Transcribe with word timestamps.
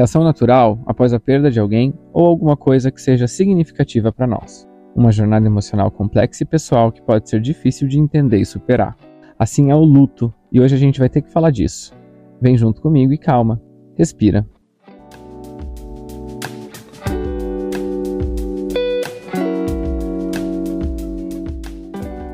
reação 0.00 0.24
natural 0.24 0.78
após 0.86 1.12
a 1.12 1.20
perda 1.20 1.50
de 1.50 1.60
alguém 1.60 1.92
ou 2.10 2.26
alguma 2.26 2.56
coisa 2.56 2.90
que 2.90 3.02
seja 3.02 3.28
significativa 3.28 4.10
para 4.10 4.26
nós. 4.26 4.66
Uma 4.96 5.12
jornada 5.12 5.46
emocional 5.46 5.90
complexa 5.90 6.42
e 6.42 6.46
pessoal 6.46 6.90
que 6.90 7.02
pode 7.02 7.28
ser 7.28 7.38
difícil 7.38 7.86
de 7.86 7.98
entender 7.98 8.38
e 8.38 8.46
superar. 8.46 8.96
Assim 9.38 9.70
é 9.70 9.74
o 9.74 9.84
luto, 9.84 10.32
e 10.50 10.58
hoje 10.58 10.74
a 10.74 10.78
gente 10.78 10.98
vai 10.98 11.10
ter 11.10 11.20
que 11.20 11.30
falar 11.30 11.50
disso. 11.50 11.92
Vem 12.40 12.56
junto 12.56 12.80
comigo 12.80 13.12
e 13.12 13.18
calma, 13.18 13.60
respira. 13.94 14.46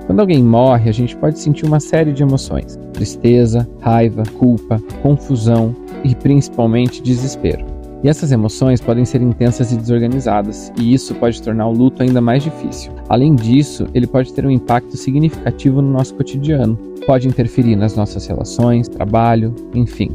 Quando 0.07 0.21
alguém 0.21 0.43
morre, 0.43 0.89
a 0.89 0.93
gente 0.93 1.17
pode 1.17 1.41
sentir 1.41 1.67
uma 1.67 1.81
série 1.81 2.13
de 2.13 2.23
emoções: 2.23 2.79
tristeza, 2.97 3.69
raiva, 3.81 4.23
culpa, 4.39 4.81
confusão 5.03 5.75
e 6.03 6.15
principalmente 6.15 7.03
desespero. 7.03 7.65
E 8.03 8.09
essas 8.09 8.31
emoções 8.31 8.81
podem 8.81 9.05
ser 9.05 9.23
intensas 9.23 9.73
e 9.73 9.77
desorganizadas, 9.77 10.73
e 10.79 10.93
isso 10.93 11.15
pode 11.15 11.41
tornar 11.43 11.67
o 11.67 11.73
luto 11.73 12.03
ainda 12.03 12.21
mais 12.21 12.43
difícil. 12.43 12.93
Além 13.09 13.35
disso, 13.35 13.87
ele 13.95 14.07
pode 14.07 14.33
ter 14.33 14.47
um 14.47 14.51
impacto 14.51 14.97
significativo 14.97 15.81
no 15.81 15.91
nosso 15.91 16.15
cotidiano, 16.15 16.77
pode 17.07 17.27
interferir 17.27 17.75
nas 17.75 17.97
nossas 17.97 18.27
relações, 18.27 18.89
trabalho, 18.89 19.55
enfim. 19.75 20.11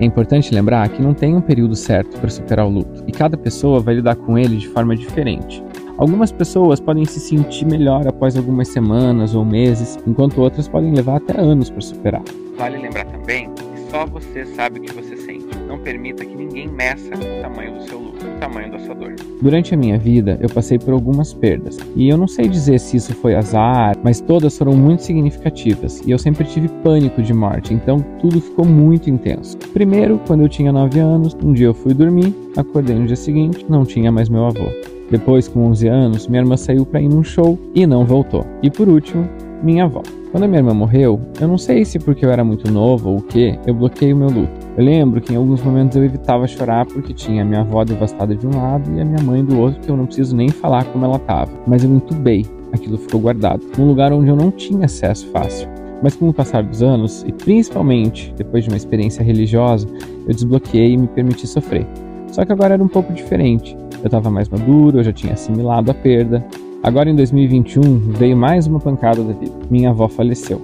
É 0.00 0.04
importante 0.04 0.54
lembrar 0.54 0.88
que 0.88 1.02
não 1.02 1.12
tem 1.12 1.34
um 1.34 1.40
período 1.40 1.74
certo 1.74 2.18
para 2.18 2.30
superar 2.30 2.66
o 2.66 2.70
luto, 2.70 3.04
e 3.06 3.12
cada 3.12 3.36
pessoa 3.36 3.80
vai 3.80 3.94
lidar 3.94 4.16
com 4.16 4.38
ele 4.38 4.56
de 4.56 4.68
forma 4.68 4.96
diferente. 4.96 5.62
Algumas 5.98 6.30
pessoas 6.30 6.78
podem 6.78 7.04
se 7.04 7.18
sentir 7.18 7.66
melhor 7.66 8.06
após 8.06 8.36
algumas 8.36 8.68
semanas 8.68 9.34
ou 9.34 9.44
meses, 9.44 9.98
enquanto 10.06 10.40
outras 10.40 10.68
podem 10.68 10.94
levar 10.94 11.16
até 11.16 11.40
anos 11.40 11.70
para 11.70 11.80
superar. 11.80 12.22
Vale 12.56 12.78
lembrar 12.78 13.04
também 13.06 13.50
que 13.50 13.90
só 13.90 14.06
você 14.06 14.46
sabe 14.46 14.78
o 14.78 14.82
que 14.82 14.92
você 14.92 15.16
sente. 15.16 15.48
Não 15.66 15.76
permita 15.76 16.24
que 16.24 16.36
ninguém 16.36 16.68
meça 16.68 17.10
o 17.14 17.42
tamanho 17.42 17.74
do 17.74 17.82
seu 17.82 17.98
luto, 17.98 18.24
o 18.24 18.38
tamanho 18.38 18.70
da 18.70 18.78
sua 18.78 18.94
dor. 18.94 19.16
Durante 19.42 19.74
a 19.74 19.76
minha 19.76 19.98
vida, 19.98 20.38
eu 20.40 20.48
passei 20.48 20.78
por 20.78 20.94
algumas 20.94 21.34
perdas, 21.34 21.76
e 21.96 22.08
eu 22.08 22.16
não 22.16 22.28
sei 22.28 22.46
dizer 22.46 22.78
se 22.78 22.96
isso 22.96 23.12
foi 23.16 23.34
azar, 23.34 23.96
mas 24.04 24.20
todas 24.20 24.56
foram 24.56 24.74
muito 24.74 25.02
significativas, 25.02 26.00
e 26.06 26.12
eu 26.12 26.18
sempre 26.18 26.44
tive 26.44 26.68
pânico 26.68 27.20
de 27.20 27.34
morte, 27.34 27.74
então 27.74 27.98
tudo 28.20 28.40
ficou 28.40 28.64
muito 28.64 29.10
intenso. 29.10 29.58
Primeiro, 29.72 30.20
quando 30.28 30.42
eu 30.42 30.48
tinha 30.48 30.70
9 30.70 31.00
anos, 31.00 31.36
um 31.42 31.52
dia 31.52 31.66
eu 31.66 31.74
fui 31.74 31.92
dormir, 31.92 32.32
acordei 32.56 32.94
no 32.94 33.06
dia 33.06 33.16
seguinte, 33.16 33.66
não 33.68 33.84
tinha 33.84 34.12
mais 34.12 34.28
meu 34.28 34.46
avô. 34.46 34.68
Depois, 35.10 35.48
com 35.48 35.66
11 35.66 35.88
anos, 35.88 36.28
minha 36.28 36.42
irmã 36.42 36.56
saiu 36.56 36.84
para 36.84 37.00
ir 37.00 37.08
num 37.08 37.22
show 37.22 37.58
e 37.74 37.86
não 37.86 38.04
voltou. 38.04 38.44
E 38.62 38.70
por 38.70 38.88
último, 38.88 39.28
minha 39.62 39.84
avó. 39.84 40.02
Quando 40.30 40.44
a 40.44 40.46
minha 40.46 40.60
irmã 40.60 40.74
morreu, 40.74 41.18
eu 41.40 41.48
não 41.48 41.56
sei 41.56 41.84
se 41.84 41.98
porque 41.98 42.24
eu 42.24 42.30
era 42.30 42.44
muito 42.44 42.70
novo 42.70 43.10
ou 43.10 43.16
o 43.16 43.22
que, 43.22 43.58
eu 43.66 43.72
bloqueei 43.72 44.12
o 44.12 44.16
meu 44.16 44.28
luto. 44.28 44.52
Eu 44.76 44.84
lembro 44.84 45.20
que 45.20 45.32
em 45.32 45.36
alguns 45.36 45.62
momentos 45.62 45.96
eu 45.96 46.04
evitava 46.04 46.46
chorar 46.46 46.84
porque 46.84 47.14
tinha 47.14 47.42
a 47.42 47.44
minha 47.44 47.60
avó 47.60 47.82
devastada 47.82 48.36
de 48.36 48.46
um 48.46 48.50
lado 48.50 48.94
e 48.94 49.00
a 49.00 49.04
minha 49.04 49.22
mãe 49.22 49.42
do 49.42 49.58
outro, 49.58 49.80
que 49.80 49.88
eu 49.88 49.96
não 49.96 50.04
preciso 50.04 50.36
nem 50.36 50.50
falar 50.50 50.84
como 50.84 51.04
ela 51.04 51.16
estava. 51.16 51.50
Mas 51.66 51.82
eu 51.82 51.90
entubei, 51.90 52.44
aquilo 52.72 52.98
ficou 52.98 53.20
guardado, 53.20 53.64
num 53.78 53.88
lugar 53.88 54.12
onde 54.12 54.28
eu 54.28 54.36
não 54.36 54.50
tinha 54.50 54.84
acesso 54.84 55.26
fácil. 55.28 55.66
Mas 56.02 56.14
com 56.14 56.28
o 56.28 56.34
passar 56.34 56.62
dos 56.62 56.82
anos, 56.82 57.24
e 57.26 57.32
principalmente 57.32 58.32
depois 58.36 58.64
de 58.64 58.70
uma 58.70 58.76
experiência 58.76 59.24
religiosa, 59.24 59.88
eu 60.26 60.34
desbloqueei 60.34 60.92
e 60.92 60.96
me 60.96 61.08
permiti 61.08 61.46
sofrer. 61.46 61.86
Só 62.30 62.44
que 62.44 62.52
agora 62.52 62.74
era 62.74 62.84
um 62.84 62.88
pouco 62.88 63.12
diferente. 63.14 63.76
Eu 64.00 64.06
estava 64.06 64.30
mais 64.30 64.48
maduro, 64.48 64.98
eu 64.98 65.04
já 65.04 65.12
tinha 65.12 65.32
assimilado 65.32 65.90
a 65.90 65.94
perda. 65.94 66.44
Agora 66.82 67.10
em 67.10 67.16
2021 67.16 67.98
veio 68.12 68.36
mais 68.36 68.66
uma 68.66 68.78
pancada 68.78 69.22
da 69.22 69.32
vida. 69.32 69.52
Minha 69.68 69.90
avó 69.90 70.08
faleceu. 70.08 70.60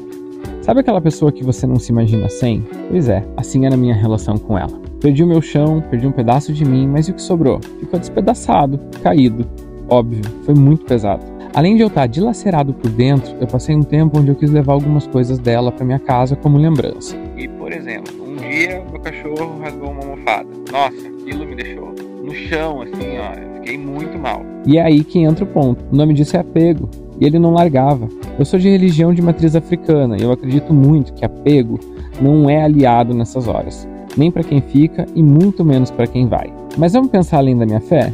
Sabe 0.63 0.81
aquela 0.81 1.01
pessoa 1.01 1.33
que 1.33 1.45
você 1.45 1.67
não 1.67 1.79
se 1.79 1.91
imagina 1.91 2.29
sem? 2.29 2.65
Pois 2.89 3.09
é, 3.09 3.25
assim 3.37 3.67
era 3.67 3.75
a 3.75 3.79
minha 3.79 3.95
relação 3.95 4.39
com 4.39 4.57
ela. 4.57 4.81
Perdi 5.01 5.23
o 5.23 5.27
meu 5.27 5.43
chão, 5.43 5.83
perdi 5.91 6.07
um 6.07 6.13
pedaço 6.13 6.53
de 6.53 6.65
mim, 6.65 6.87
mas 6.87 7.09
e 7.09 7.11
o 7.11 7.15
que 7.15 7.21
sobrou? 7.21 7.61
Ficou 7.81 7.99
despedaçado, 7.99 8.81
caído. 9.03 9.45
Óbvio, 9.89 10.23
foi 10.45 10.55
muito 10.55 10.85
pesado. 10.87 11.23
Além 11.53 11.77
de 11.77 11.83
eu 11.83 11.89
estar 11.89 12.07
dilacerado 12.07 12.73
por 12.73 12.91
dentro, 12.91 13.35
eu 13.41 13.47
passei 13.47 13.77
um 13.77 13.83
tempo 13.83 14.19
onde 14.19 14.31
eu 14.31 14.35
quis 14.35 14.51
levar 14.51 14.73
algumas 14.73 15.07
coisas 15.07 15.39
dela 15.39 15.71
para 15.71 15.85
minha 15.85 15.99
casa 15.99 16.35
como 16.35 16.57
lembrança. 16.57 17.17
E, 17.37 17.47
por 17.47 17.73
exemplo, 17.73 18.15
um 18.25 18.37
dia 18.37 18.83
meu 18.91 19.01
cachorro 19.01 19.61
rasgou 19.61 19.91
uma 19.91 20.03
almofada. 20.03 20.49
Nossa, 20.73 21.09
aquilo 21.09 21.47
me 21.47 21.57
deixou 21.57 22.14
no 22.25 22.35
chão, 22.35 22.83
assim, 22.83 23.19
ó. 23.19 23.55
Fiquei 23.57 23.79
muito 23.79 24.19
mal. 24.19 24.43
E 24.67 24.79
é 24.79 24.83
aí 24.83 25.05
que 25.05 25.19
entra 25.19 25.45
o 25.45 25.49
ponto. 25.49 25.85
O 25.93 25.97
nome 25.97 26.15
disso 26.15 26.37
é 26.37 26.41
apego. 26.41 26.89
E 27.21 27.25
ele 27.25 27.39
não 27.39 27.53
largava. 27.53 28.09
Eu 28.39 28.45
sou 28.45 28.59
de 28.59 28.69
religião 28.69 29.15
de 29.15 29.23
matriz 29.23 29.55
africana 29.55 30.17
e 30.19 30.23
eu 30.23 30.33
acredito 30.33 30.75
muito 30.75 31.13
que 31.13 31.25
apego 31.25 31.79
não 32.21 32.51
é 32.51 32.63
aliado 32.63 33.15
nessas 33.15 33.47
horas. 33.47 33.87
Nem 34.17 34.31
para 34.31 34.43
quem 34.43 34.61
fica 34.61 35.07
e 35.15 35.23
muito 35.23 35.65
menos 35.65 35.91
para 35.91 36.07
quem 36.07 36.27
vai. 36.27 36.53
Mas 36.77 36.93
vamos 36.93 37.11
pensar 37.11 37.39
além 37.39 37.57
da 37.57 37.67
minha 37.67 37.81
fé? 37.81 38.13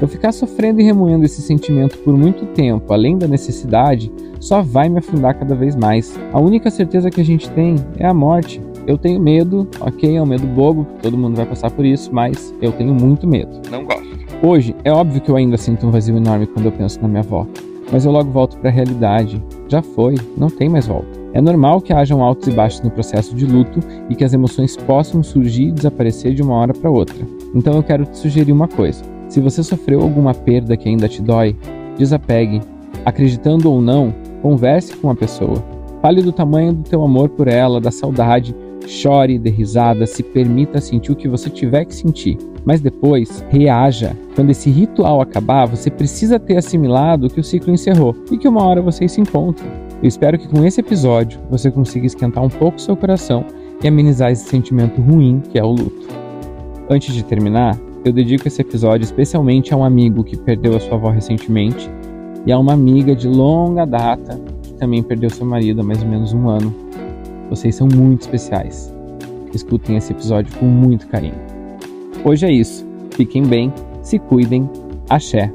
Eu 0.00 0.08
ficar 0.08 0.32
sofrendo 0.32 0.80
e 0.80 0.84
remoendo 0.84 1.24
esse 1.24 1.40
sentimento 1.40 1.98
por 1.98 2.16
muito 2.16 2.46
tempo, 2.46 2.92
além 2.92 3.16
da 3.16 3.28
necessidade, 3.28 4.10
só 4.40 4.60
vai 4.60 4.88
me 4.88 4.98
afundar 4.98 5.38
cada 5.38 5.54
vez 5.54 5.76
mais. 5.76 6.18
A 6.32 6.40
única 6.40 6.70
certeza 6.70 7.10
que 7.10 7.20
a 7.20 7.24
gente 7.24 7.48
tem 7.50 7.76
é 7.96 8.06
a 8.06 8.14
morte. 8.14 8.60
Eu 8.86 8.98
tenho 8.98 9.20
medo, 9.20 9.68
ok, 9.80 10.16
é 10.16 10.20
um 10.20 10.26
medo 10.26 10.46
bobo, 10.46 10.86
todo 11.00 11.16
mundo 11.16 11.36
vai 11.36 11.46
passar 11.46 11.70
por 11.70 11.84
isso, 11.84 12.12
mas 12.12 12.52
eu 12.60 12.72
tenho 12.72 12.92
muito 12.92 13.26
medo. 13.26 13.60
Não 13.70 13.84
gosto. 13.84 14.02
Hoje, 14.42 14.74
é 14.82 14.90
óbvio 14.90 15.20
que 15.20 15.30
eu 15.30 15.36
ainda 15.36 15.56
sinto 15.56 15.86
um 15.86 15.90
vazio 15.90 16.16
enorme 16.16 16.48
quando 16.48 16.66
eu 16.66 16.72
penso 16.72 17.00
na 17.00 17.06
minha 17.06 17.20
avó, 17.20 17.46
mas 17.92 18.04
eu 18.04 18.10
logo 18.10 18.30
volto 18.32 18.58
para 18.58 18.70
a 18.70 18.72
realidade. 18.72 19.40
Já 19.68 19.82
foi, 19.82 20.16
não 20.36 20.50
tem 20.50 20.68
mais 20.68 20.88
volta. 20.88 21.22
É 21.32 21.40
normal 21.40 21.80
que 21.80 21.92
hajam 21.92 22.22
altos 22.22 22.48
e 22.48 22.50
baixos 22.50 22.80
no 22.80 22.90
processo 22.90 23.36
de 23.36 23.46
luto 23.46 23.78
e 24.10 24.16
que 24.16 24.24
as 24.24 24.32
emoções 24.32 24.76
possam 24.76 25.22
surgir 25.22 25.68
e 25.68 25.72
desaparecer 25.72 26.34
de 26.34 26.42
uma 26.42 26.56
hora 26.56 26.74
para 26.74 26.90
outra. 26.90 27.24
Então 27.54 27.74
eu 27.74 27.82
quero 27.84 28.04
te 28.04 28.18
sugerir 28.18 28.52
uma 28.52 28.66
coisa. 28.66 29.04
Se 29.28 29.40
você 29.40 29.62
sofreu 29.62 30.02
alguma 30.02 30.34
perda 30.34 30.76
que 30.76 30.88
ainda 30.88 31.08
te 31.08 31.22
dói, 31.22 31.56
desapegue. 31.96 32.60
Acreditando 33.04 33.70
ou 33.70 33.80
não, 33.80 34.12
converse 34.42 34.94
com 34.96 35.08
a 35.08 35.14
pessoa. 35.14 35.62
Fale 36.02 36.20
do 36.20 36.32
tamanho 36.32 36.72
do 36.72 36.82
teu 36.82 37.02
amor 37.02 37.28
por 37.28 37.46
ela, 37.46 37.80
da 37.80 37.92
saudade 37.92 38.54
Chore, 38.86 39.38
dê 39.38 39.50
risada, 39.50 40.06
se 40.06 40.22
permita 40.22 40.80
sentir 40.80 41.12
o 41.12 41.16
que 41.16 41.28
você 41.28 41.48
tiver 41.50 41.84
que 41.84 41.94
sentir. 41.94 42.38
Mas 42.64 42.80
depois, 42.80 43.44
reaja. 43.50 44.16
Quando 44.34 44.50
esse 44.50 44.70
ritual 44.70 45.20
acabar, 45.20 45.66
você 45.66 45.90
precisa 45.90 46.38
ter 46.38 46.56
assimilado 46.56 47.28
que 47.28 47.40
o 47.40 47.44
ciclo 47.44 47.72
encerrou 47.72 48.14
e 48.30 48.38
que 48.38 48.48
uma 48.48 48.62
hora 48.62 48.80
vocês 48.80 49.12
se 49.12 49.20
encontram. 49.20 49.66
Eu 50.02 50.08
espero 50.08 50.38
que 50.38 50.48
com 50.48 50.64
esse 50.64 50.80
episódio 50.80 51.40
você 51.50 51.70
consiga 51.70 52.06
esquentar 52.06 52.44
um 52.44 52.48
pouco 52.48 52.80
seu 52.80 52.96
coração 52.96 53.44
e 53.82 53.88
amenizar 53.88 54.30
esse 54.30 54.44
sentimento 54.44 55.00
ruim 55.00 55.40
que 55.50 55.58
é 55.58 55.64
o 55.64 55.70
luto. 55.70 56.08
Antes 56.88 57.14
de 57.14 57.24
terminar, 57.24 57.78
eu 58.04 58.12
dedico 58.12 58.48
esse 58.48 58.60
episódio 58.60 59.04
especialmente 59.04 59.72
a 59.72 59.76
um 59.76 59.84
amigo 59.84 60.24
que 60.24 60.36
perdeu 60.36 60.76
a 60.76 60.80
sua 60.80 60.94
avó 60.94 61.10
recentemente 61.10 61.88
e 62.44 62.52
a 62.52 62.58
uma 62.58 62.72
amiga 62.72 63.14
de 63.14 63.28
longa 63.28 63.84
data 63.84 64.40
que 64.62 64.74
também 64.74 65.02
perdeu 65.02 65.30
seu 65.30 65.46
marido 65.46 65.80
há 65.80 65.84
mais 65.84 66.02
ou 66.02 66.08
menos 66.08 66.32
um 66.32 66.48
ano. 66.48 66.74
Vocês 67.52 67.74
são 67.74 67.86
muito 67.86 68.22
especiais. 68.22 68.90
Escutem 69.52 69.98
esse 69.98 70.10
episódio 70.10 70.56
com 70.58 70.64
muito 70.64 71.06
carinho. 71.06 71.34
Hoje 72.24 72.46
é 72.46 72.50
isso. 72.50 72.82
Fiquem 73.10 73.42
bem, 73.42 73.70
se 74.02 74.18
cuidem. 74.18 74.66
Axé. 75.10 75.52